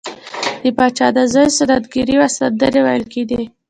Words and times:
د 0.61 0.63
پاچا 0.77 1.07
د 1.15 1.17
زوی 1.33 1.47
سنت 1.57 1.83
ګیری 1.93 2.15
وه 2.19 2.27
سندرې 2.37 2.81
ویل 2.83 3.03
کیدې. 3.13 3.41